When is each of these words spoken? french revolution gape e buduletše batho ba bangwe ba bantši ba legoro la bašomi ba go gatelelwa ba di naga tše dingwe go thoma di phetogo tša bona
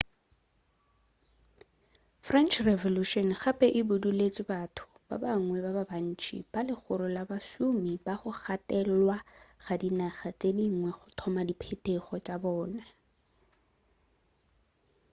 french 2.25 2.55
revolution 2.69 3.27
gape 3.41 3.67
e 3.79 3.81
buduletše 3.89 4.43
batho 4.49 4.85
ba 5.07 5.15
bangwe 5.23 5.57
ba 5.65 5.71
bantši 5.89 6.37
ba 6.51 6.59
legoro 6.67 7.05
la 7.15 7.23
bašomi 7.29 7.93
ba 8.05 8.13
go 8.19 8.31
gatelelwa 8.43 9.17
ba 9.63 9.73
di 9.81 9.89
naga 9.99 10.29
tše 10.39 10.49
dingwe 10.57 10.89
go 10.97 11.05
thoma 11.17 11.41
di 11.47 11.53
phetogo 11.61 12.15
tša 12.25 12.35
bona 12.43 12.83